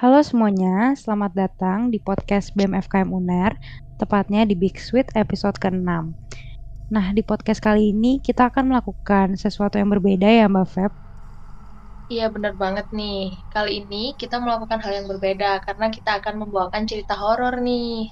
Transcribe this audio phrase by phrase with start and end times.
[0.00, 3.52] Halo semuanya, selamat datang di podcast BEM FKM UNER,
[4.00, 6.16] tepatnya di Big Sweet episode ke-6.
[6.88, 10.92] Nah, di podcast kali ini kita akan melakukan sesuatu yang berbeda ya Mbak Feb.
[12.08, 13.44] Iya bener banget nih.
[13.52, 18.08] Kali ini kita melakukan hal yang berbeda karena kita akan membawakan cerita horor nih.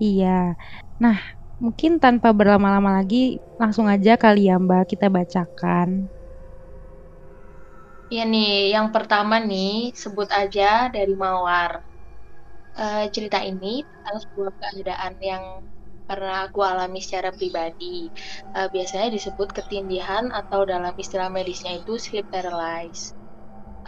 [0.00, 0.56] Iya.
[0.96, 1.20] Nah,
[1.60, 6.08] mungkin tanpa berlama-lama lagi, langsung aja kali ya Mbak kita bacakan.
[8.12, 9.68] Iya nih, yang pertama nih
[10.02, 10.64] sebut aja
[10.94, 11.72] dari Mawar.
[12.82, 15.44] Uh, cerita ini tentang sebuah keadaan yang
[16.08, 17.84] pernah aku alami secara pribadi.
[18.56, 23.12] Uh, biasanya disebut ketindihan atau dalam istilah medisnya itu sleep paralysis.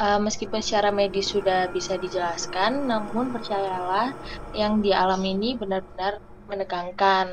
[0.02, 4.06] Uh, meskipun secara medis sudah bisa dijelaskan, namun percayalah
[4.60, 6.12] yang dialami ini benar-benar
[6.50, 7.26] menegangkan.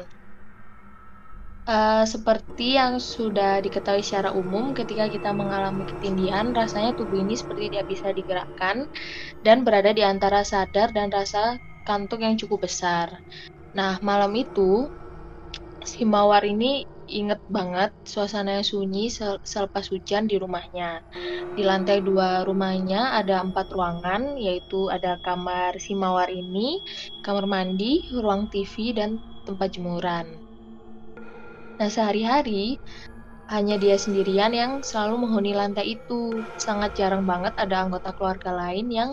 [1.68, 7.68] Uh, seperti yang sudah diketahui secara umum, ketika kita mengalami ketindihan, rasanya tubuh ini seperti
[7.68, 8.88] tidak bisa digerakkan
[9.44, 13.20] dan berada di antara sadar dan rasa kantuk yang cukup besar.
[13.76, 14.88] Nah, malam itu
[15.84, 21.04] si Mawar ini inget banget suasana yang sunyi sel selepas hujan di rumahnya.
[21.52, 26.80] Di lantai dua rumahnya ada empat ruangan, yaitu ada kamar si Mawar ini,
[27.28, 30.47] kamar mandi, ruang TV, dan tempat jemuran.
[31.78, 32.82] Nah, sehari-hari
[33.54, 36.46] hanya dia sendirian yang selalu menghuni lantai itu.
[36.66, 39.12] Sangat jarang banget ada anggota keluarga lain yang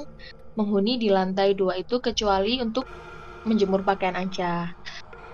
[0.59, 2.87] menghuni di lantai dua itu kecuali untuk
[3.49, 4.73] menjemur pakaian aja.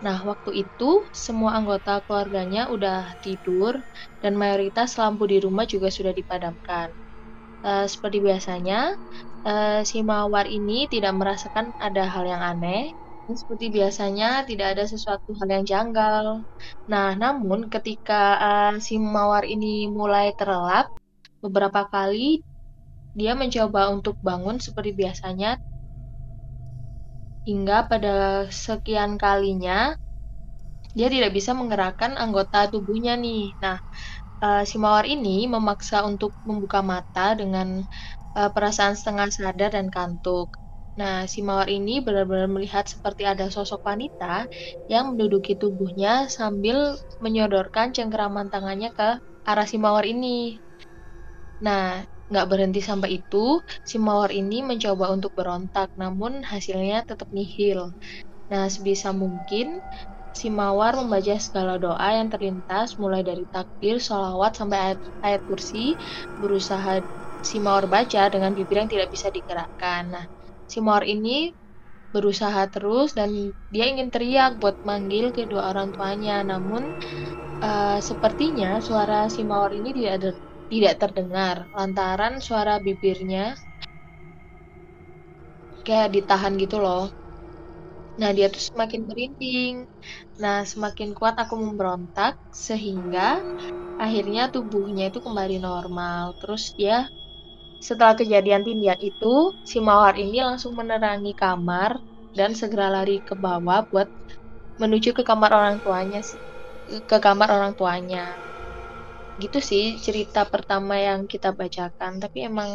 [0.05, 3.81] Nah, waktu itu semua anggota keluarganya udah tidur
[4.23, 6.93] dan mayoritas lampu di rumah juga sudah dipadamkan.
[7.65, 8.97] Uh, seperti biasanya,
[9.49, 12.93] uh, si Mawar ini tidak merasakan ada hal yang aneh
[13.37, 16.25] seperti biasanya tidak ada sesuatu hal yang janggal.
[16.93, 20.91] Nah, namun ketika uh, si mawar ini mulai terlelap,
[21.43, 22.45] beberapa kali
[23.19, 25.59] dia mencoba untuk bangun seperti biasanya,
[27.49, 29.97] hingga pada sekian kalinya
[30.93, 33.57] dia tidak bisa menggerakkan anggota tubuhnya nih.
[33.63, 33.79] Nah,
[34.45, 37.83] uh, si mawar ini memaksa untuk membuka mata dengan
[38.37, 40.60] uh, perasaan setengah sadar dan kantuk.
[41.01, 44.35] Nah, si mawar ini benar-benar melihat seperti ada sosok wanita
[44.93, 46.79] yang menduduki tubuhnya sambil
[47.25, 49.09] menyodorkan cengkeraman tangannya ke
[49.51, 50.39] arah si mawar ini.
[51.67, 57.81] Nah, nggak berhenti sampai itu, si mawar ini mencoba untuk berontak, namun hasilnya tetap nihil.
[58.53, 59.81] Nah, sebisa mungkin,
[60.41, 65.97] si mawar membaca segala doa yang terlintas, mulai dari takbir, sholawat, sampai ayat, ayat kursi,
[66.41, 67.03] berusaha
[67.49, 70.05] si mawar baca dengan bibir yang tidak bisa digerakkan.
[70.15, 70.25] Nah,
[70.73, 71.37] si Mawar ini
[72.15, 73.31] berusaha terus dan
[73.73, 76.37] dia ingin teriak buat manggil kedua orang tuanya.
[76.51, 76.83] Namun
[77.67, 80.31] uh, sepertinya suara si Mawar ini tidak ada,
[80.73, 81.57] tidak terdengar.
[81.77, 83.45] Lantaran suara bibirnya
[85.87, 87.03] kayak ditahan gitu loh.
[88.21, 89.75] Nah dia tuh semakin merinding.
[90.43, 92.33] Nah semakin kuat aku memberontak
[92.67, 93.21] sehingga
[94.05, 96.25] akhirnya tubuhnya itu kembali normal.
[96.41, 96.97] Terus dia
[97.89, 99.27] setelah kejadian tindian itu,
[99.71, 101.93] si Mawar ini langsung menerangi kamar
[102.39, 104.09] dan segera lari ke bawah buat
[104.83, 106.19] menuju ke kamar orang tuanya
[107.11, 108.19] ke kamar orang tuanya.
[109.43, 112.71] Gitu sih cerita pertama yang kita bacakan, tapi emang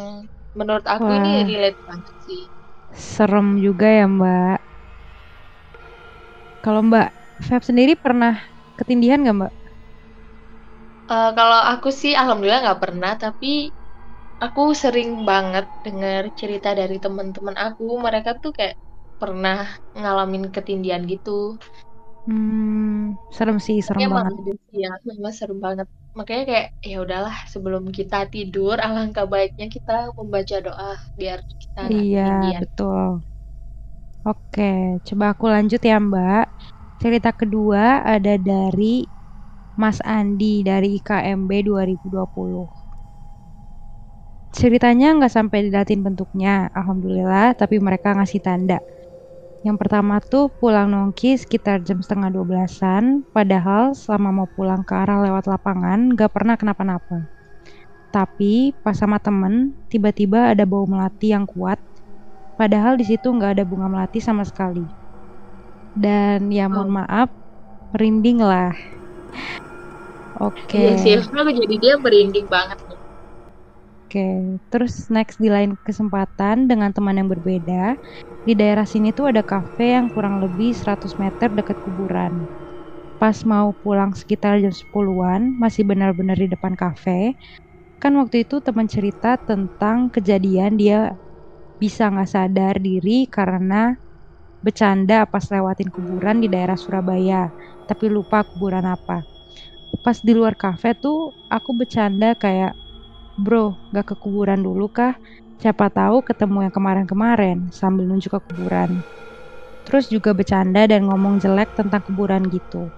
[0.58, 1.18] menurut aku Wah.
[1.18, 2.40] ini relate banget sih.
[3.10, 4.58] Serem juga ya, Mbak.
[6.64, 7.08] Kalau Mbak
[7.46, 8.34] Feb sendiri pernah
[8.78, 9.52] ketindihan nggak, Mbak?
[11.12, 13.46] Uh, kalau aku sih alhamdulillah nggak pernah, tapi
[14.44, 17.84] aku sering banget dengar cerita dari teman-teman aku.
[18.06, 18.74] Mereka tuh kayak
[19.20, 19.56] pernah
[20.00, 21.30] ngalamin ketindian gitu.
[22.26, 24.34] Hmm, serem sih serem banget.
[24.82, 25.86] ya memang serem banget.
[26.18, 30.88] Makanya kayak ya udahlah sebelum kita tidur alangkah baiknya kita membaca doa
[31.20, 32.64] biar kita iya ketindian.
[32.68, 33.22] betul.
[34.30, 34.62] Oke
[35.06, 36.44] coba aku lanjut ya mbak.
[37.02, 37.82] Cerita kedua
[38.14, 38.84] ada dari
[39.82, 42.64] Mas Andi dari IKMB 2020
[44.54, 48.78] Ceritanya nggak sampai dilatin bentuknya, alhamdulillah, tapi mereka ngasih tanda.
[49.66, 54.94] Yang pertama tuh pulang nongki sekitar jam setengah dua belasan, padahal selama mau pulang ke
[54.94, 57.26] arah lewat lapangan nggak pernah kenapa-napa.
[58.14, 61.82] Tapi pas sama temen, tiba-tiba ada bau melati yang kuat,
[62.54, 64.86] padahal di situ nggak ada bunga melati sama sekali.
[65.98, 66.96] Dan ya mohon oh.
[67.02, 67.28] maaf,
[67.90, 68.70] merinding lah.
[70.38, 70.62] Oke.
[70.70, 70.94] Okay.
[70.94, 72.85] Iya sih, aku jadi dia merinding banget.
[74.06, 74.22] Oke,
[74.70, 77.98] terus next di lain kesempatan dengan teman yang berbeda,
[78.46, 82.46] di daerah sini tuh ada cafe yang kurang lebih 100 meter dekat kuburan.
[83.18, 87.34] Pas mau pulang sekitar jam 10-an, masih benar-benar di depan cafe,
[88.02, 91.16] kan waktu itu teman cerita tentang kejadian dia
[91.80, 93.96] bisa nggak sadar diri karena
[94.64, 97.52] bercanda pas lewatin kuburan di daerah Surabaya,
[97.88, 99.26] tapi lupa kuburan apa.
[100.04, 102.76] Pas di luar kafe tuh aku bercanda kayak,
[103.36, 105.14] bro gak ke kuburan dulu kah?
[105.62, 108.90] Siapa tahu ketemu yang kemarin-kemarin sambil nunjuk ke kuburan.
[109.86, 112.92] Terus juga bercanda dan ngomong jelek tentang kuburan gitu.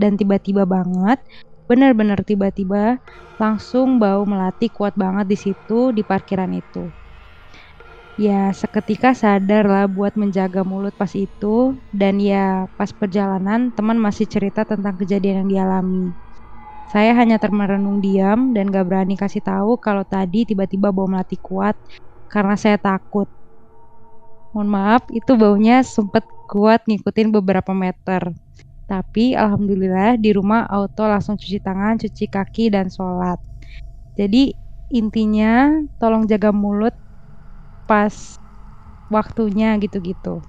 [0.00, 1.20] Dan tiba-tiba banget,
[1.68, 3.00] bener-bener tiba-tiba
[3.40, 6.92] langsung bau melati kuat banget di situ di parkiran itu.
[8.20, 14.26] Ya seketika sadar lah buat menjaga mulut pas itu dan ya pas perjalanan teman masih
[14.28, 16.12] cerita tentang kejadian yang dialami.
[16.90, 21.76] Saya hanya termerenung diam dan gak berani kasih tahu kalau tadi tiba-tiba bau melati kuat
[22.32, 23.28] karena saya takut.
[24.50, 28.34] Mohon maaf, itu baunya sempet kuat ngikutin beberapa meter.
[28.90, 33.38] Tapi alhamdulillah di rumah auto langsung cuci tangan, cuci kaki, dan sholat.
[34.18, 34.50] Jadi
[34.90, 35.70] intinya
[36.02, 36.94] tolong jaga mulut
[37.86, 38.14] pas
[39.10, 40.42] waktunya gitu-gitu.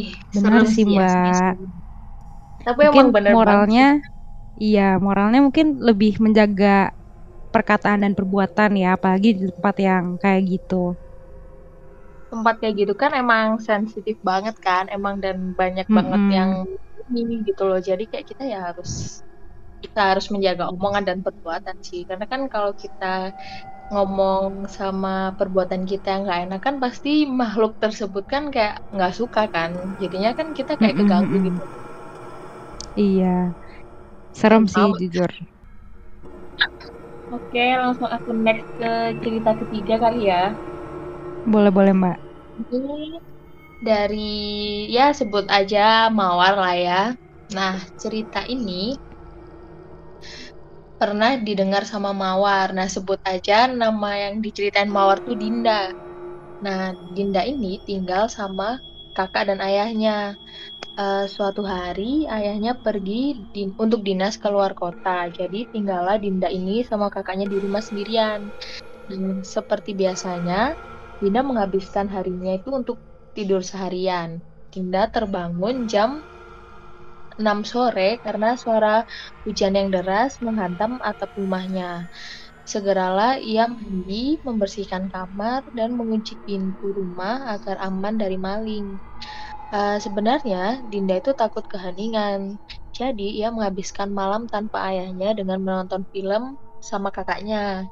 [0.00, 1.54] Ih, Benar sih asli mbak.
[2.66, 3.90] Tapi Mungkin emang bener banget moralnya, sih.
[4.64, 6.68] Iya moralnya mungkin lebih menjaga
[7.54, 10.74] perkataan dan perbuatan ya, apalagi di tempat yang kayak gitu.
[12.32, 16.50] Tempat kayak gitu kan emang sensitif banget kan, emang dan banyak banget yang
[17.20, 17.78] ini gitu loh.
[17.88, 18.90] Jadi kayak kita ya harus
[19.84, 22.00] kita harus menjaga omongan dan perbuatan sih.
[22.08, 23.06] Karena kan kalau kita
[23.92, 24.46] ngomong
[24.78, 27.10] sama perbuatan kita yang nggak enak kan pasti
[27.42, 29.70] makhluk tersebut kan kayak nggak suka kan.
[30.02, 31.48] Jadinya kan kita kayak keganggu mm-mm.
[31.48, 31.62] gitu.
[33.00, 33.26] Iya,
[34.38, 35.30] serem sih jujur.
[37.34, 38.90] Oke, langsung aku next ke
[39.22, 40.40] cerita ketiga kali ya.
[41.52, 42.16] Boleh-boleh mbak.
[42.60, 43.20] Ini
[43.88, 44.20] dari
[44.96, 45.80] ya sebut aja
[46.18, 47.00] Mawar lah ya.
[47.56, 48.72] Nah, cerita ini
[51.00, 52.68] pernah didengar sama Mawar.
[52.76, 55.72] Nah, sebut aja nama yang diceritain Mawar tuh Dinda.
[56.64, 56.80] Nah,
[57.16, 58.68] Dinda ini tinggal sama
[59.16, 60.36] kakak dan ayahnya.
[61.02, 62.02] Eh, suatu hari
[62.36, 63.14] ayahnya pergi
[63.54, 65.16] di- untuk dinas keluar kota.
[65.38, 68.40] Jadi tinggallah Dinda ini sama kakaknya di rumah sendirian.
[69.10, 69.22] Dan
[69.54, 70.60] seperti biasanya,
[71.22, 72.96] Dinda menghabiskan harinya itu untuk
[73.36, 74.30] tidur seharian.
[74.72, 76.10] Dinda terbangun jam
[77.40, 78.88] 6 sore karena suara
[79.44, 81.90] hujan yang deras menghantam atap rumahnya.
[82.72, 88.86] Segeralah ia mandi, membersihkan kamar, dan mengunci pintu rumah agar aman dari maling.
[89.74, 92.40] Eh, sebenarnya, Dinda itu takut keheningan.
[92.98, 96.42] Jadi, ia menghabiskan malam tanpa ayahnya dengan menonton film
[96.90, 97.86] sama kakaknya.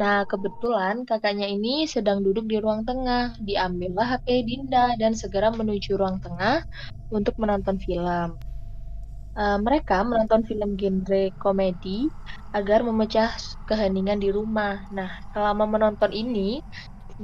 [0.00, 3.22] Nah, kebetulan kakaknya ini sedang duduk di ruang tengah.
[3.48, 6.56] Diambillah HP Dinda dan segera menuju ruang tengah
[7.16, 8.28] untuk menonton film.
[9.40, 12.08] Eh, mereka menonton film genre komedi
[12.56, 13.28] agar memecah
[13.68, 14.74] keheningan di rumah.
[14.96, 16.64] Nah, selama menonton ini,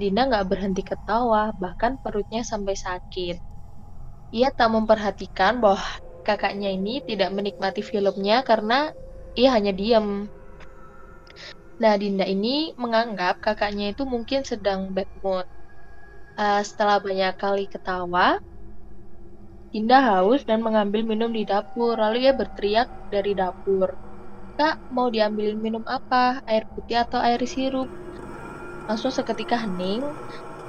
[0.01, 3.37] Dinda nggak berhenti ketawa, bahkan perutnya sampai sakit.
[4.39, 5.85] Ia tak memperhatikan bahwa
[6.27, 8.79] kakaknya ini tidak menikmati filmnya karena
[9.41, 10.07] ia hanya diam.
[11.83, 15.47] Nah, Dinda ini menganggap kakaknya itu mungkin sedang bad mood.
[16.41, 18.27] Eh, setelah banyak kali ketawa,
[19.73, 21.95] Dinda haus dan mengambil minum di dapur.
[22.03, 23.89] Lalu ia berteriak dari dapur,
[24.59, 26.25] Kak, mau diambilin minum apa?
[26.51, 27.89] Air putih atau air sirup?
[28.89, 30.03] Langsung seketika hening,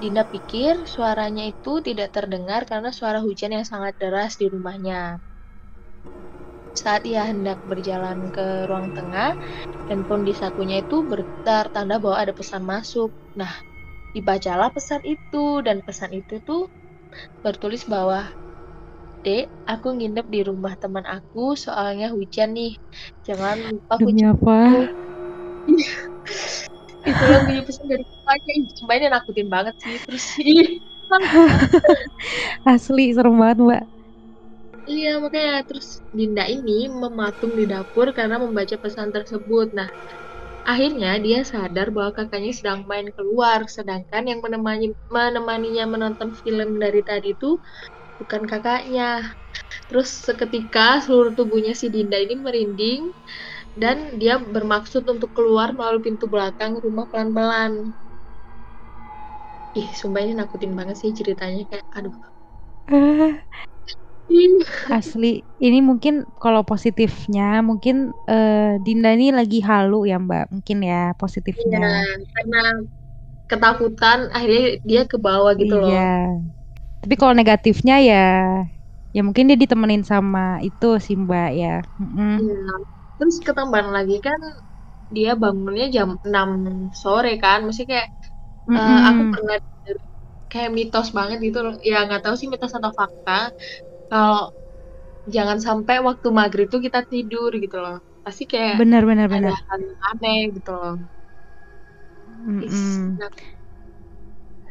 [0.03, 5.15] Dinda pikir suaranya itu tidak terdengar karena suara hujan yang sangat deras di rumahnya.
[6.75, 9.31] Saat ia hendak berjalan ke ruang tengah,
[9.87, 13.15] handphone di sakunya itu bergetar tanda bahwa ada pesan masuk.
[13.39, 13.53] Nah,
[14.11, 16.67] dibacalah pesan itu dan pesan itu tuh
[17.39, 18.27] bertulis bahwa
[19.23, 22.75] Dek, aku nginep di rumah teman aku soalnya hujan nih.
[23.23, 24.83] Jangan lupa Demi apa?
[27.03, 28.53] Itulah bunyi pesan dari kakaknya.
[28.77, 29.95] Sumpah ini nakutin banget sih.
[30.05, 30.67] Terus ih,
[32.73, 33.83] Asli serem banget mbak.
[34.91, 39.67] Iya, makanya terus Dinda ini mematung di dapur karena membaca pesan tersebut.
[39.77, 39.87] Nah,
[40.71, 47.01] akhirnya dia sadar bahwa kakaknya sedang main keluar, sedangkan yang menemani menemaninya menonton film dari
[47.09, 47.47] tadi itu
[48.19, 49.03] bukan kakaknya.
[49.89, 53.01] Terus seketika seluruh tubuhnya si Dinda ini merinding
[53.81, 57.71] dan dia bermaksud untuk keluar melalui pintu belakang rumah pelan-pelan.
[59.79, 62.15] Ih, sumpah ini nakutin banget sih ceritanya kayak aduh.
[64.29, 64.63] Ih,
[64.97, 65.27] asli.
[65.65, 66.13] Ini mungkin
[66.43, 67.95] kalau positifnya mungkin
[68.29, 70.43] eh, Dinda ini lagi halu ya mbak.
[70.55, 71.15] Mungkin ya
[71.61, 71.79] Iya, positifnya.
[72.33, 72.57] karena
[73.49, 75.97] ketakutan akhirnya dia ke bawah gitu loh.
[75.97, 76.43] Iya.
[77.01, 78.15] Tapi kalau negatifnya ya
[79.15, 81.69] ya mungkin dia ditemenin sama itu sih mbak ya.
[82.01, 82.31] Mm-mm.
[82.39, 82.53] Iya.
[83.23, 84.39] Terus ketambahan lagi kan
[85.15, 86.49] dia bangunnya jam 6
[87.03, 88.09] sore kan, mesti kayak
[88.77, 89.33] Eee, aku Mhm.
[89.33, 89.97] pernah denger
[90.51, 93.31] kayak mitos banget gitu loh, ya nggak tahu sih mitos atau fakta,
[94.09, 94.37] kalau
[95.35, 97.95] jangan sampai waktu maghrib tuh kita tidur gitu loh.
[98.25, 99.63] Pasti kayak Bener bener ada bener.
[99.69, 100.93] hal yang aneh gitu loh.
[102.59, 103.19] Is Mhm.
[103.19, 103.29] nah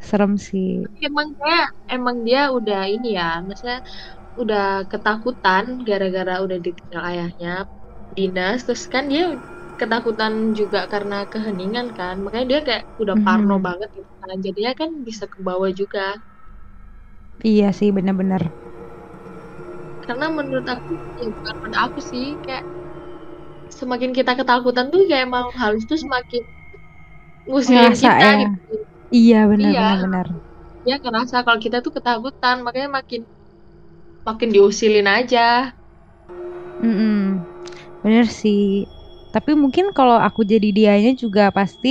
[0.01, 0.89] Serem sih.
[1.07, 3.79] Emang kayak emang dia udah ini ya, maksudnya
[4.43, 7.51] udah ketakutan gara-gara udah ditinggal ayahnya
[8.19, 9.23] dinas, terus kan dia
[9.81, 13.67] ketakutan juga karena keheningan kan, makanya dia kayak udah parno Mhm.
[13.67, 16.01] banget gitu kan, jadinya kan bisa kebawa juga.
[17.49, 18.43] Iya sih, bener bener.
[20.05, 20.91] Karena menurut aku
[21.21, 22.65] ya bukan menurut aku sih, kayak
[23.79, 26.43] semakin kita ketakutan tuh kayak makhluk halus tuh semakin
[27.71, 28.39] Ngerasa kita ya?
[28.41, 28.73] gitu.
[29.17, 30.27] Iya, bener Iya, bener.
[30.85, 33.21] dia ngerasa kalau kita tuh ketakutan, makanya makin
[34.27, 35.47] makin diusilin aja.
[36.83, 37.22] Mhm.
[38.03, 38.63] Bener sih.
[39.35, 41.89] Tapi mungkin kalau aku jadi dianya juga pasti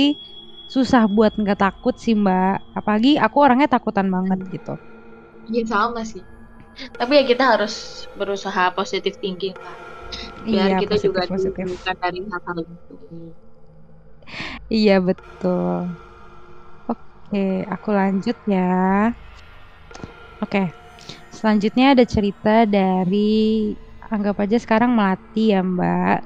[0.74, 2.52] susah buat nggak takut sih, Mbak.
[2.78, 4.72] Apalagi aku orangnya takutan banget gitu.
[5.50, 6.22] Iya sama sih.
[6.98, 7.72] Tapi ya kita harus
[8.20, 9.76] berusaha positive thinking lah.
[10.46, 11.68] Biar Iya, kita juga positif-positif.
[11.68, 12.94] dijauhkan dari hal-hal itu.
[14.74, 16.02] Iya, betul.
[16.90, 17.38] Oke,
[17.74, 18.60] aku lanjut ya.
[20.42, 20.74] Oke.
[21.34, 23.74] Selanjutnya ada cerita dari
[24.12, 26.18] anggap aja sekarang Melati ya, Mbak.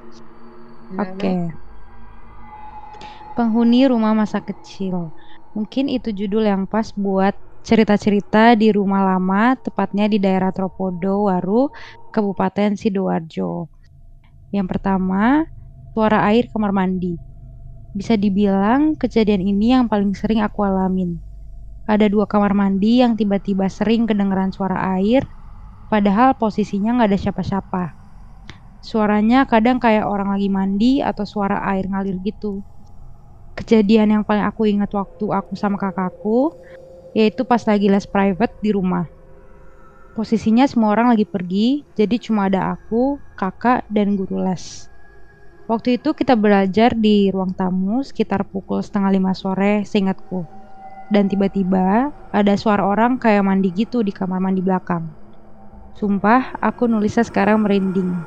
[0.99, 1.31] Oke.
[3.37, 5.13] Penghuni rumah masa kecil.
[5.55, 7.33] Mungkin itu judul yang pas buat
[7.67, 11.69] cerita-cerita di rumah lama, tepatnya di daerah Tropodo, Waru,
[12.13, 13.67] Kabupaten Sidoarjo.
[14.55, 15.43] Yang pertama,
[15.91, 17.19] suara air kamar mandi.
[17.91, 21.19] Bisa dibilang kejadian ini yang paling sering aku alamin.
[21.87, 25.23] Ada dua kamar mandi yang tiba-tiba sering kedengeran suara air,
[25.91, 27.83] padahal posisinya nggak ada siapa-siapa.
[28.79, 32.63] Suaranya kadang kayak orang lagi mandi atau suara air ngalir gitu.
[33.57, 36.53] Kejadian yang paling aku ingat waktu aku sama kakakku,
[37.17, 39.09] yaitu pas lagi les private di rumah.
[40.13, 44.89] Posisinya semua orang lagi pergi, jadi cuma ada aku, kakak, dan guru les.
[45.67, 50.47] Waktu itu kita belajar di ruang tamu sekitar pukul setengah lima sore, seingatku.
[51.11, 55.11] Dan tiba-tiba ada suara orang kayak mandi gitu di kamar mandi belakang.
[55.97, 58.21] Sumpah, aku nulisnya sekarang merinding.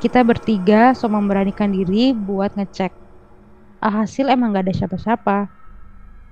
[0.00, 2.92] Kita bertiga so memberanikan diri buat ngecek.
[3.84, 5.38] Alhasil emang gak ada siapa-siapa.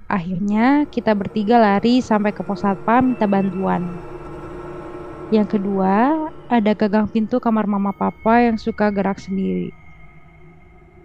[0.09, 3.83] Akhirnya kita bertiga lari sampai ke pos satpam minta bantuan.
[5.33, 9.73] Yang kedua, ada gagang pintu kamar mama papa yang suka gerak sendiri.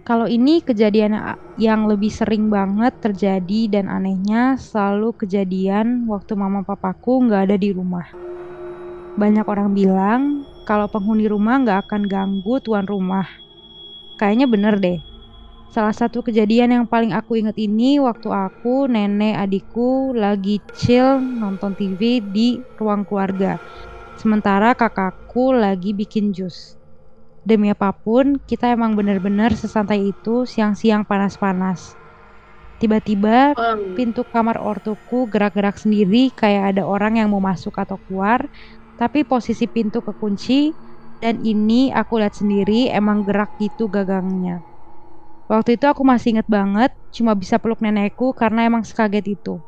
[0.04, 1.12] Kalau ini kejadian
[1.60, 7.72] yang lebih sering banget terjadi dan anehnya selalu kejadian waktu mama papaku nggak ada di
[7.76, 8.08] rumah.
[9.18, 13.26] Banyak orang bilang kalau penghuni rumah nggak akan ganggu tuan rumah.
[14.14, 14.98] Kayaknya bener deh.
[15.74, 21.74] Salah satu kejadian yang paling aku inget ini waktu aku, nenek, adikku lagi chill nonton
[21.74, 23.58] TV di ruang keluarga.
[24.14, 26.78] Sementara kakakku lagi bikin jus.
[27.42, 31.98] Demi apa pun, kita emang bener-bener sesantai itu siang-siang panas-panas.
[32.78, 33.58] Tiba-tiba
[33.98, 38.46] pintu kamar ortuku gerak-gerak sendiri kayak ada orang yang mau masuk atau keluar,
[39.00, 40.74] tapi posisi pintu kekunci
[41.22, 44.62] dan ini aku lihat sendiri emang gerak gitu gagangnya.
[45.48, 49.60] Waktu itu aku masih inget banget, cuma bisa peluk nenekku karena emang sekaget itu.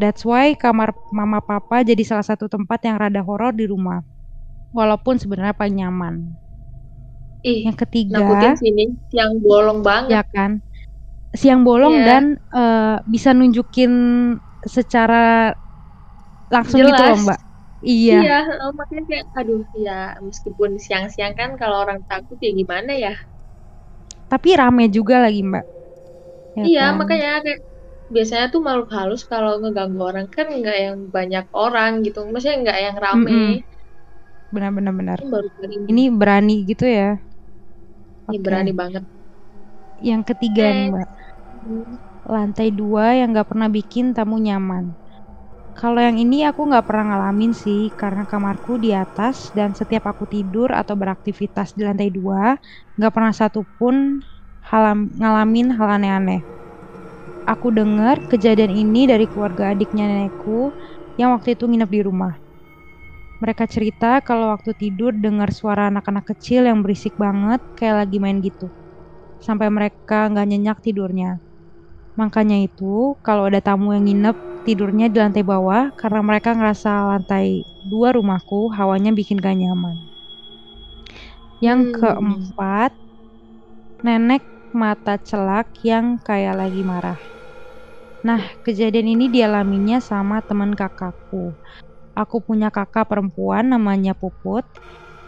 [0.00, 4.02] That's why kamar mama papa jadi salah satu tempat yang rada horor di rumah.
[4.74, 6.14] Walaupun sebenarnya paling nyaman.
[7.52, 8.28] ih, Yang ketiga,
[8.60, 10.20] sini siang bolong banget.
[10.20, 10.60] ya kan,
[11.36, 12.04] siang bolong Iya.
[12.06, 13.92] dan eh, bisa nunjukin
[14.64, 15.52] secara
[16.54, 17.20] langsung gitu loh Jelas.
[17.20, 17.40] mbak.
[17.92, 18.30] Iya, Iya,
[18.78, 19.92] makanya kayak aduh ya
[20.28, 23.10] meskipun siang-siang kan kalau orang takut ya gimana ya?
[24.30, 25.64] tapi rame juga lagi mbak.
[26.58, 26.98] Ya Iya, kan?
[26.98, 27.60] makanya kayak
[28.14, 32.78] biasanya tuh makhluk halus kalau ngeganggu orang kan nggak yang banyak orang gitu, maksudnya nggak
[32.86, 33.32] yang rame.
[34.54, 35.20] Benar-benar benar.
[35.30, 35.48] Kali
[35.78, 35.90] ini.
[35.90, 37.20] Ini berani gitu ya.
[38.28, 38.44] Ini Oke.
[38.44, 39.04] berani banget.
[40.08, 40.90] Yang ketiga nih Next.
[40.90, 41.08] mbak,
[42.32, 44.84] lantai dua yang nggak pernah bikin tamu nyaman.
[45.80, 50.24] Kalau yang ini aku nggak pernah ngalamin sih, karena kamarku di atas dan setiap aku
[50.34, 52.54] tidur atau beraktivitas di lantai dua,
[52.96, 53.94] nggak pernah satupun
[54.70, 56.40] halam, ngalamin hal aneh-aneh.
[57.44, 60.72] Aku dengar kejadian ini dari keluarga adiknya nenekku
[61.20, 62.34] yang waktu itu nginep di rumah.
[63.42, 68.38] Mereka cerita kalau waktu tidur dengar suara anak-anak kecil yang berisik banget kayak lagi main
[68.40, 68.70] gitu.
[69.40, 71.40] Sampai mereka nggak nyenyak tidurnya.
[72.20, 77.66] Makanya itu, kalau ada tamu yang nginep tidurnya di lantai bawah karena mereka ngerasa lantai
[77.82, 79.98] dua rumahku hawanya bikin gak nyaman.
[81.62, 81.94] Yang Hmm.
[82.02, 82.92] keempat,
[84.06, 84.44] nenek
[84.74, 87.20] mata celak yang kayak lagi marah.
[88.24, 91.56] Nah, kejadian ini dialaminya sama teman kakakku.
[92.16, 94.64] Aku punya kakak perempuan namanya Puput.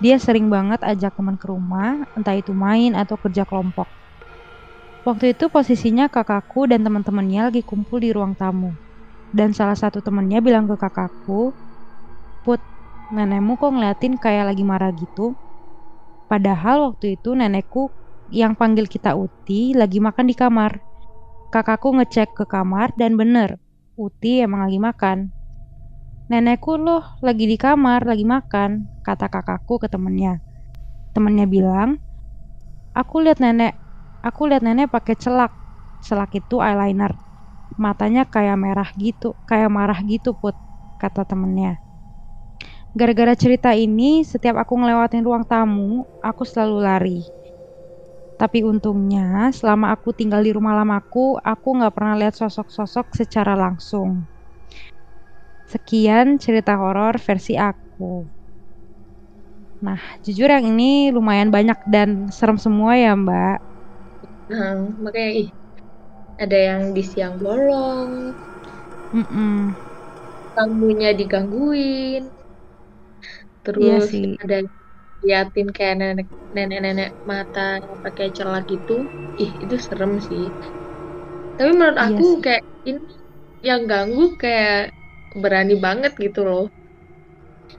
[0.03, 3.89] Dia sering banget ajak teman ke rumah, entah itu main atau kerja kelompok.
[5.07, 8.75] Waktu itu posisinya kakakku dan teman-temannya lagi kumpul di ruang tamu.
[9.31, 11.55] Dan salah satu temannya bilang ke kakakku,
[12.43, 12.59] Put,
[13.15, 15.39] nenekmu kok ngeliatin kayak lagi marah gitu?
[16.27, 17.95] Padahal waktu itu nenekku
[18.27, 20.83] yang panggil kita Uti lagi makan di kamar.
[21.55, 23.63] Kakakku ngecek ke kamar dan bener,
[23.95, 25.31] Uti emang lagi makan.
[26.27, 30.43] Nenekku loh lagi di kamar, lagi makan, kata kakakku ke temennya.
[31.15, 32.03] Temennya bilang,
[32.91, 33.86] aku lihat nenek,
[34.27, 35.55] aku lihat nenek pakai celak.
[36.03, 37.15] Celak itu eyeliner.
[37.79, 40.59] Matanya kayak merah gitu, kayak marah gitu put,
[40.99, 41.79] kata temennya.
[42.97, 47.21] Gara-gara cerita ini, setiap aku ngelewatin ruang tamu, aku selalu lari.
[48.37, 54.29] Tapi untungnya, selama aku tinggal di rumah lamaku, aku nggak pernah lihat sosok-sosok secara langsung.
[55.67, 58.29] Sekian cerita horor versi aku.
[59.85, 63.76] Nah, jujur yang ini lumayan banyak dan serem semua ya, Mbak.
[64.51, 64.75] Nah,
[65.05, 65.49] makanya ih,
[66.43, 68.13] ada yang di siang bolong,
[69.15, 69.77] Mm-mm.
[70.55, 72.25] tamunya digangguin,
[73.81, 74.55] Iya terus sih, ada
[75.27, 77.61] liatin kayak nenek nenek-nenek mata
[78.05, 78.93] pakai celak gitu,
[79.43, 80.43] ih itu serem sih.
[81.57, 82.45] Tapi menurut iya aku sih.
[82.45, 83.01] kayak ini
[83.69, 84.75] yang ganggu kayak
[85.43, 86.65] berani banget gitu loh.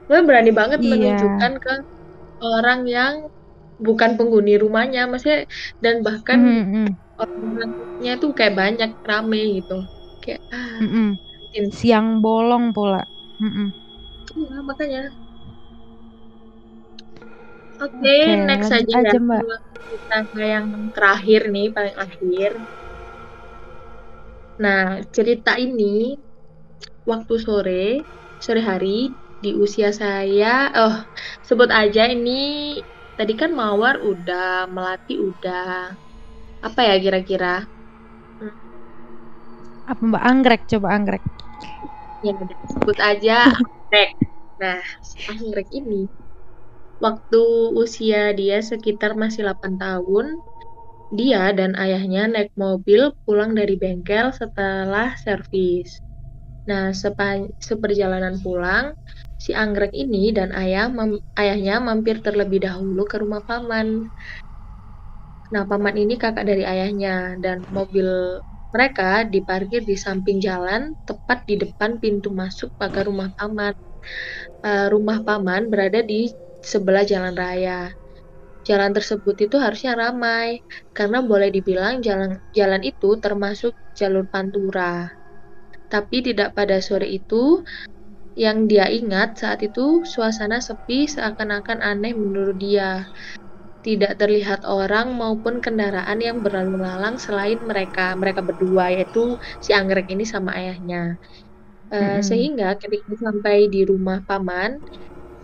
[0.08, 0.88] Gue berani banget Iya.
[0.90, 1.72] menunjukkan ke
[2.54, 3.14] orang yang
[3.86, 5.38] bukan penghuni rumahnya, maksudnya
[5.84, 9.72] dan bahkan Mhm, orangnya tuh kayak banyak rame gitu.
[10.22, 11.18] Kayak ah, mhm.
[11.56, 13.00] in- Siang bolong pula.
[13.42, 13.66] Mhm.
[14.38, 14.98] iya makanya.
[17.84, 19.14] Oke, Oke, next lanjut aja ya.
[19.26, 19.42] Mbak.
[19.88, 20.16] Kita
[20.52, 22.50] yang terakhir nih, paling akhir.
[24.62, 25.84] Nah, cerita ini
[27.10, 27.82] waktu sore,
[28.44, 28.88] sore hari
[29.44, 30.46] di usia saya,
[30.78, 30.94] oh,
[31.46, 32.30] sebut aja ini
[33.18, 35.68] tadi kan Mawar udah, Melati udah.
[36.66, 37.46] Apa ya kira-kira?
[38.40, 38.54] Hmm,
[39.90, 40.62] Apa Mbak anggrek?
[40.70, 41.22] Coba anggrek.
[42.24, 44.10] ya udah, sebut aja anggrek.
[44.62, 46.10] Nah, si anggrek ini
[47.04, 47.42] waktu
[47.82, 50.26] usia dia sekitar masih 8 tahun,
[51.18, 55.90] dia dan ayahnya naik mobil pulang dari bengkel setelah servis.
[56.70, 58.86] Nah, sepa- seperjalanan pulang,
[59.44, 63.88] si anggrek ini dan ayah mem- ayahnya mampir terlebih dahulu ke rumah paman.
[65.54, 67.12] Nah, paman ini kakak dari ayahnya
[67.44, 68.08] dan mobil
[68.74, 73.72] mereka diparkir di samping jalan, tepat di depan pintu masuk pagar rumah paman.
[74.68, 76.20] Eh, rumah paman berada di
[76.72, 77.80] sebelah jalan raya.
[78.68, 80.48] Jalan tersebut itu harusnya ramai,
[80.96, 85.08] karena boleh dibilang jalan jalan itu termasuk jalur pantura.
[85.92, 87.64] Tapi tidak pada sore itu,
[88.44, 92.90] yang dia ingat saat itu suasana sepi seakan-akan aneh menurut dia.
[93.86, 100.06] Tidak terlihat orang maupun kendaraan yang berlalu lalang selain mereka, mereka berdua yaitu si anggrek
[100.14, 101.16] ini sama ayahnya.
[101.94, 102.22] Eh, Mhm.
[102.28, 104.70] sehingga ketika sampai di rumah paman,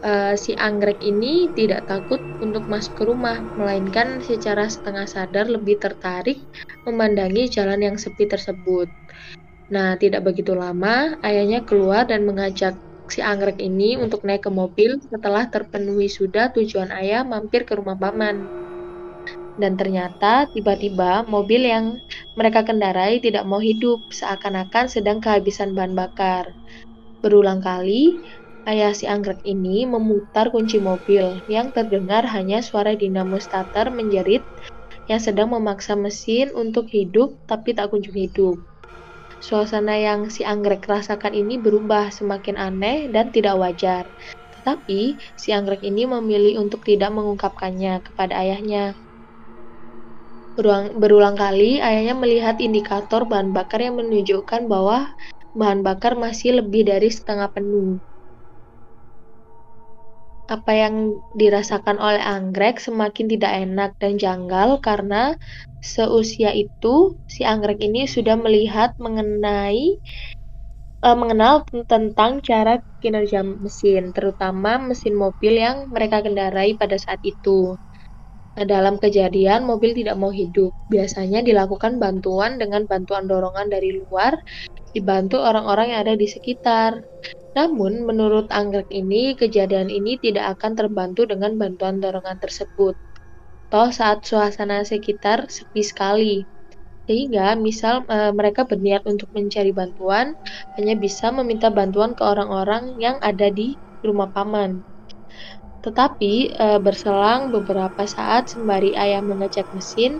[0.07, 5.77] eh, si anggrek ini tidak takut untuk masuk ke rumah, melainkan secara setengah sadar lebih
[5.85, 6.39] tertarik
[6.87, 8.89] memandangi jalan yang sepi tersebut.
[9.75, 12.75] Nah, tidak begitu lama, ayahnya keluar dan mengajak
[13.11, 17.99] si anggrek ini untuk naik ke mobil setelah terpenuhi sudah tujuan ayah mampir ke rumah
[17.99, 18.37] paman.
[19.55, 21.85] Dan ternyata tiba-tiba mobil yang
[22.39, 26.45] mereka kendarai tidak mau hidup, seakan-akan sedang kehabisan bahan bakar.
[27.23, 28.23] Berulang kali,
[28.71, 34.43] ayah si anggrek ini memutar kunci mobil, yang terdengar hanya suara dinamo starter menjerit
[35.11, 38.74] yang sedang memaksa mesin untuk hidup tapi tak kunjung hidup.
[39.41, 44.05] Suasana yang si anggrek rasakan ini berubah semakin aneh dan tidak wajar.
[44.55, 48.95] Tetapi, si anggrek ini memilih untuk tidak mengungkapkannya kepada ayahnya.
[50.55, 55.11] Berulang, berulang kali, ayahnya melihat indikator bahan bakar yang menunjukkan bahwa
[55.51, 57.99] bahan bakar masih lebih dari setengah penuh.
[60.45, 65.33] Apa yang dirasakan oleh anggrek semakin tidak enak dan janggal karena
[65.81, 69.97] seusia itu si anggrek ini sudah melihat mengenai
[71.01, 77.77] uh, mengenal tentang cara kinerja mesin, terutama mesin mobil yang mereka kendarai pada saat itu.
[78.55, 80.71] Nah, dalam kejadian, mobil tidak mau hidup.
[80.87, 84.39] Biasanya dilakukan bantuan dengan bantuan dorongan dari luar,
[84.97, 86.93] dibantu orang-orang yang ada di sekitar.
[87.59, 92.95] Namun, menurut anggrek ini, kejadian ini tidak akan terbantu dengan bantuan dorongan tersebut.
[93.73, 96.37] Toh saat suasana sekitar sepi sekali.
[97.09, 100.35] Sehingga misal, eee, mereka berniat untuk mencari bantuan,
[100.79, 104.85] hanya bisa meminta bantuan ke orang-orang yang ada di rumah paman.
[105.85, 110.13] Tetapi, eee, berselang beberapa saat sembari ayah mengecek mesin,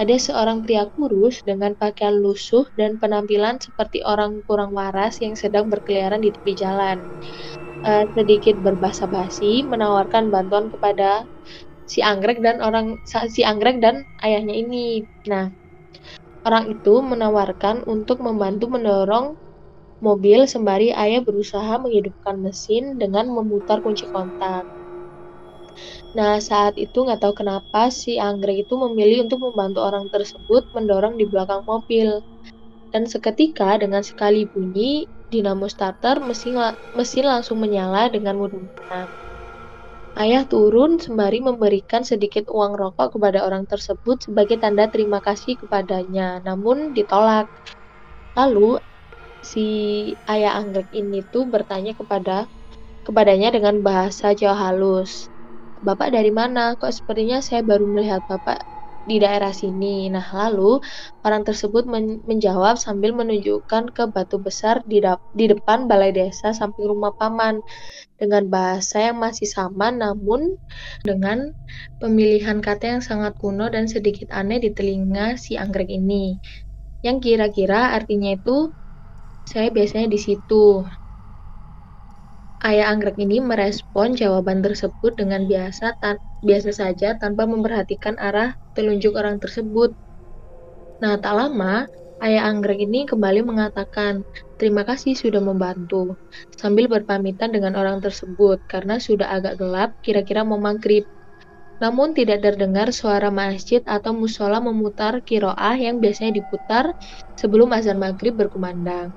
[0.00, 5.66] ada seorang pria kurus dengan pakaian lusuh dan penampilan seperti orang kurang waras yang sedang
[5.72, 6.98] berkeliaran di tepi jalan.
[7.86, 11.10] Eee, sedikit berbasa-basi menawarkan bantuan kepada
[11.92, 12.86] si anggrek dan orang
[13.34, 13.96] si anggrek dan
[14.26, 14.86] ayahnya ini.
[15.32, 15.46] Nah,
[16.48, 19.26] orang itu menawarkan untuk membantu mendorong
[20.06, 24.64] mobil sembari ayah berusaha menghidupkan mesin dengan memutar kunci kontak.
[26.18, 31.14] Nah, saat itu nggak tahu kenapa si anggrek itu memilih untuk membantu orang tersebut mendorong
[31.20, 32.20] di belakang mobil.
[32.92, 39.08] Dan seketika dengan sekali bunyi dinamo starter, mesin, la- mesin langsung menyala dengan mudah.
[40.12, 46.40] Ayah turun sembari memberikan sedikit uang rokok kepada orang tersebut sebagai tanda terima kasih kepadanya,
[46.44, 47.48] namun ditolak.
[48.36, 48.80] Lalu
[49.40, 49.66] si
[50.28, 52.46] ayah anggrek ini tuh bertanya kepada
[53.06, 55.31] kepadanya dengan bahasa Jawa halus.
[55.86, 56.60] Bapak dari mana?
[56.80, 58.58] Kok sepertinya saya baru melihat Bapak
[59.10, 60.06] di daerah sini.
[60.14, 60.78] Nah, lalu
[61.26, 65.02] orang tersebut men menjawab sambil menunjukkan ke batu besar di,
[65.38, 67.54] di depan balai desa samping rumah paman
[68.20, 70.40] dengan bahasa yang masih sama namun
[71.08, 71.38] dengan
[72.02, 76.38] pemilihan kata yang sangat kuno dan sedikit aneh di telinga si anggrek ini.
[77.06, 78.70] Yang kira-kira artinya itu
[79.52, 80.86] saya biasanya di situ.
[82.62, 89.18] Ayah anggrek ini merespon jawaban tersebut dengan biasa tan biasa saja tanpa memperhatikan arah telunjuk
[89.18, 89.90] orang tersebut.
[91.02, 91.90] Nah, tak lama,
[92.22, 94.22] ayah anggrek ini kembali mengatakan,
[94.54, 96.14] "Terima kasih sudah membantu,"
[96.54, 101.02] sambil berpamitan dengan orang tersebut karena sudah agak gelap, kira-kira mau maghrib.
[101.82, 106.94] Namun tidak terdengar suara masjid atau musola memutar kiroah yang biasanya diputar
[107.34, 109.10] sebelum azan maghrib berkumandang.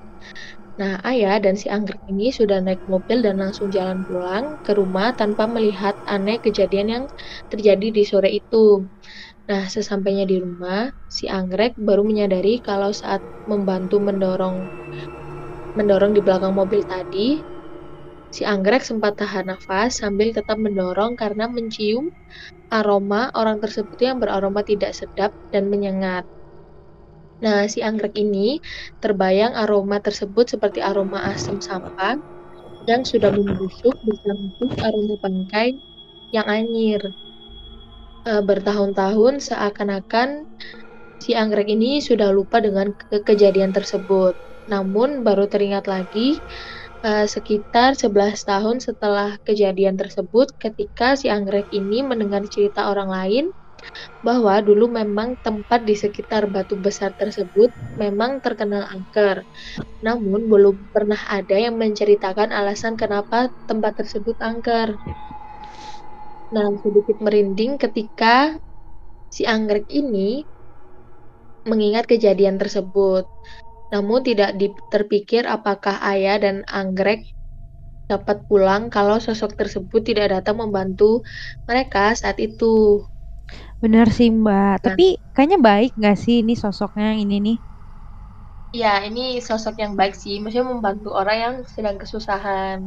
[0.81, 5.07] Nah, ayah dan si anggrek ini sudah naik mobil dan langsung jalan pulang ke rumah
[5.19, 7.03] tanpa melihat aneh kejadian yang
[7.51, 8.83] terjadi di sore itu.
[9.49, 10.81] Nah, sesampainya di rumah,
[11.17, 14.57] si anggrek baru menyadari kalau saat membantu mendorong
[15.77, 17.43] mendorong di belakang mobil tadi,
[18.35, 22.05] si anggrek sempat tahan nafas sambil tetap mendorong karena mencium
[22.79, 26.25] aroma orang tersebut yang beraroma tidak sedap dan menyengat.
[27.45, 28.57] Nah, si anggrek ini
[29.03, 32.17] terbayang aroma tersebut seperti aroma asam sampah
[32.89, 35.69] yang sudah membusuk bercampur aroma bangkai
[36.35, 37.01] yang anyir.
[38.29, 40.29] E, bertahun-tahun seakan-akan
[41.23, 44.33] si anggrek ini sudah lupa dengan ke kejadian tersebut.
[44.73, 46.41] Namun baru teringat lagi
[47.05, 53.45] e, sekitar 11 tahun setelah kejadian tersebut ketika si anggrek ini mendengar cerita orang lain
[54.25, 59.45] bahwa dulu memang tempat di sekitar batu besar tersebut memang terkenal angker.
[60.03, 64.97] Namun belum pernah ada yang menceritakan alasan kenapa tempat tersebut angker.
[66.53, 68.55] Nah, sedikit merinding ketika
[69.31, 70.45] si anggrek ini
[71.65, 73.25] mengingat kejadian tersebut.
[73.89, 74.57] Namun tidak
[74.89, 77.25] terpikir apakah ayah dan anggrek
[78.05, 81.25] dapat pulang kalau sosok tersebut tidak datang membantu
[81.65, 83.01] mereka saat itu.
[83.83, 84.95] Bener sih Mbak, nah.
[84.95, 87.57] tapi kayaknya baik nggak sih ini sosoknya ini nih?
[88.75, 92.79] Iya, ini sosok yang baik sih, maksudnya membantu orang yang sedang kesusahan.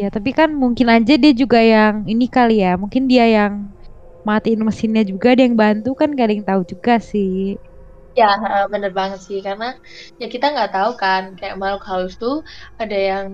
[0.00, 3.52] Ya, tapi kan mungkin aja dia juga yang ini kali ya, mungkin dia yang
[4.28, 7.58] matiin mesinnya juga, dia yang bantu kan gak ada yang tahu juga sih.
[8.20, 8.24] Ya,
[8.72, 9.64] bener banget sih, karena
[10.20, 12.34] ya kita nggak tahu kan, kayak makhluk halus tuh
[12.80, 13.26] ada yang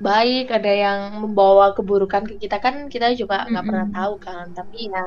[0.00, 3.68] baik, ada yang membawa keburukan ke kita kan kita juga nggak mm -hmm.
[3.68, 4.44] pernah tahu kan.
[4.56, 5.04] Tapi ya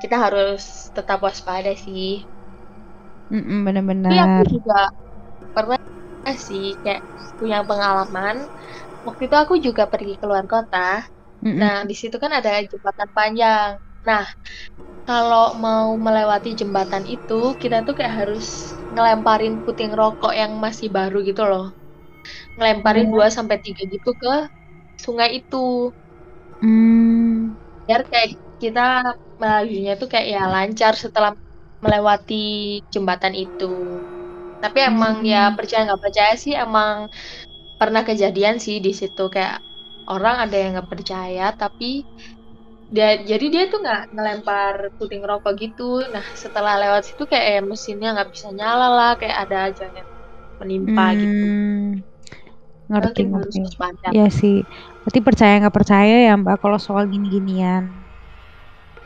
[0.00, 2.24] kita harus tetap waspada sih.
[3.28, 4.10] Mm -mm, benar-benar.
[4.10, 4.80] Tapi aku juga
[5.52, 5.78] pernah
[6.34, 7.04] sih kayak
[7.36, 8.48] punya pengalaman.
[9.04, 11.04] Waktu itu aku juga pergi keluar kota.
[11.44, 11.60] Mm -mm.
[11.60, 13.70] Nah di situ kan ada jembatan panjang.
[14.08, 14.24] Nah
[15.04, 21.24] kalau mau melewati jembatan itu kita tuh kayak harus ngelemparin puting rokok yang masih baru
[21.24, 21.79] gitu loh
[22.56, 23.12] ngelemparin iya.
[23.12, 24.48] dua sampai tiga gitu ke
[25.00, 25.94] sungai itu.
[26.60, 27.56] Hmm.
[27.88, 31.32] Biar kayak kita melajunya tuh kayak ya lancar setelah
[31.80, 33.72] melewati jembatan itu.
[34.60, 35.52] Tapi emang ya hmm.
[35.52, 37.08] ya percaya nggak percaya sih emang
[37.80, 39.64] pernah kejadian sih di situ kayak
[40.04, 42.04] orang ada yang nggak percaya tapi
[42.90, 47.60] dia jadi dia tuh nggak ngelempar puting rokok gitu nah setelah lewat situ kayak ya
[47.62, 50.08] mesinnya nggak bisa nyala lah kayak ada aja yang
[50.60, 51.24] menimpa gitu.
[51.24, 51.90] hmm.
[52.02, 52.09] gitu
[52.90, 53.58] ngerti ngerti
[54.14, 54.56] Iya sih
[55.02, 57.84] berarti percaya nggak percaya ya mbak kalau soal gini-ginian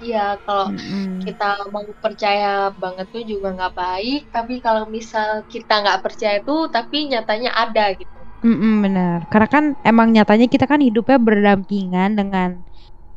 [0.04, 1.22] Iya, kalau Mhm.
[1.24, 2.48] kita mau percaya
[2.82, 7.84] banget tuh juga nggak baik, tapi kalau misal kita nggak percaya tuh, tapi nyatanya ada
[8.00, 8.18] gitu.
[8.44, 9.18] Mhm, bener.
[9.32, 12.50] Karena kan emang nyatanya kita kan hidupnya berdampingan dengan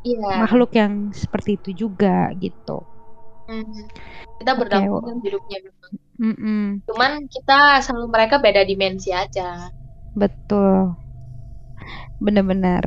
[0.06, 0.40] Iya.
[0.40, 2.86] makhluk yang seperti itu juga, gitu.
[3.48, 3.88] Mhm.
[4.38, 5.92] Kita berdampingan hidupnya memang.
[6.20, 6.58] mhm.
[6.88, 9.68] Cuman kita sama mereka beda dimensi aja.
[10.20, 10.98] Betul.
[12.26, 12.82] Bener.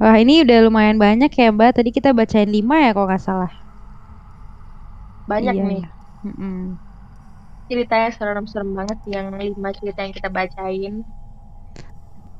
[0.00, 3.52] Wah, ini udah lumayan banyak ya, Mbak, tadi kita bacain 5 ya kalau nggak salah?
[5.30, 5.82] Banyak Iya nih.
[5.82, 5.88] ya,
[6.28, 6.78] mhm.
[7.68, 10.94] Ceritanya serem-serem banget yang 5 cerita yang kita bacain.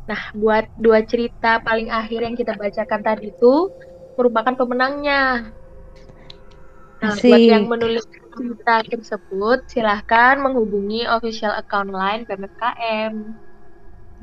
[0.07, 3.75] Nah, buat 2 cerita paling akhir yang kita bacakan tadi tuh,
[4.15, 5.51] merupakan pemenangnya.
[7.03, 7.73] Nah, buat yang Asik.
[7.73, 8.05] menulis
[8.37, 13.46] cerita tersebut, silahkan menghubungi official account LINE PMFKM.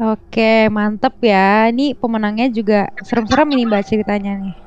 [0.01, 0.41] Oke,
[0.73, 1.69] mantep ya.
[1.69, 4.63] Ini pemenangnya juga serem-serem ini, Mbak, ceritanya nih.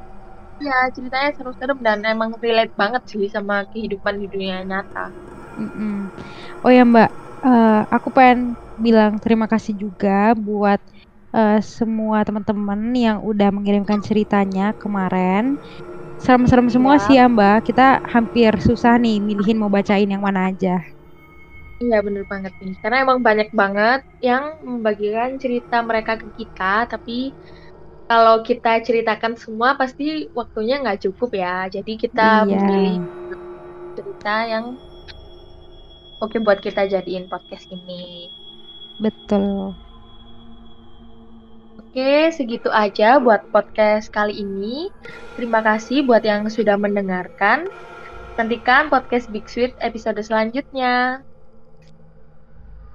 [0.63, 5.17] Iya, ceritanya seru-serem dan emang relate banget sih sama kehidupan di dunia nyata.
[5.57, 6.13] Mhm.
[6.65, 7.11] Oh ya, Mbak,
[7.47, 8.41] eee, aku pengen
[8.77, 10.81] bilang terima kasih juga buat,
[11.37, 15.57] eee, semua temen-temen yang udah mengirimkan ceritanya kemarin.
[16.21, 17.05] Serem-serem semua Iya.
[17.05, 20.81] sih ya, Mbak, kita hampir susah nih milihin mau bacain yang mana aja.
[21.83, 27.13] Iya, bener banget nih, karena emang banyak banget yang membagikan cerita mereka ke kita, tapi
[28.09, 30.03] kalau kita ceritakan semua pasti
[30.39, 31.49] waktunya nggak cukup ya.
[31.75, 33.37] Jadi kita memilih Iya.
[33.97, 34.65] cerita yang
[36.25, 38.33] oke buat kita jadiin podcast ini.
[39.03, 39.77] Betul.
[41.81, 44.89] Oke, segitu aja buat podcast kali ini.
[45.37, 47.69] Terima kasih buat yang sudah mendengarkan.
[48.37, 51.21] Nantikan podcast Big Sweet episode selanjutnya.